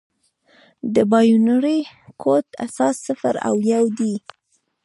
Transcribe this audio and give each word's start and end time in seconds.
د 0.93 0.95
بایونري 1.11 1.79
کوډ 2.21 2.45
اساس 2.65 2.95
صفر 3.07 3.35
او 3.47 3.55
یو 3.73 3.85
دي. 3.99 4.15